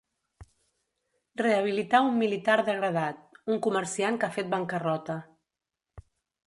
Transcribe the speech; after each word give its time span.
Rehabilitar 1.41 2.01
un 2.07 2.17
militar 2.23 2.57
degradat, 2.71 3.23
un 3.57 3.63
comerciant 3.69 4.19
que 4.23 4.29
ha 4.31 4.37
fet 4.41 4.53
bancarrota. 4.57 5.21